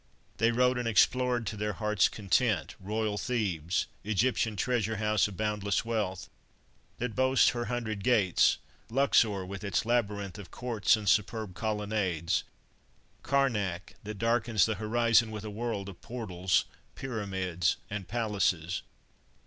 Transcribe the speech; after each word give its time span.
They 0.37 0.49
rode 0.51 0.79
and 0.79 0.87
explored 0.87 1.45
to 1.45 1.55
their 1.55 1.73
hearts' 1.73 2.09
content, 2.09 2.73
"Royal 2.79 3.19
Thebes, 3.19 3.85
Egyptian 4.03 4.55
treasure 4.55 4.95
house 4.95 5.27
of 5.27 5.37
boundless 5.37 5.85
wealth, 5.85 6.27
that 6.97 7.15
boasts 7.15 7.49
her 7.49 7.65
hundred 7.65 8.03
gates"; 8.03 8.57
Luxor, 8.89 9.45
with 9.45 9.63
its 9.63 9.85
labyrinth 9.85 10.39
of 10.39 10.49
courts, 10.49 10.97
and 10.97 11.07
superb 11.07 11.53
colonnades; 11.53 12.43
Karnak, 13.21 13.93
that 14.03 14.17
darkens 14.17 14.65
the 14.65 14.73
horizon 14.81 15.29
with 15.29 15.43
a 15.43 15.51
world 15.51 15.87
of 15.87 16.01
portals, 16.01 16.65
pyramids, 16.95 17.77
and 17.87 18.07
palaces. 18.07 18.81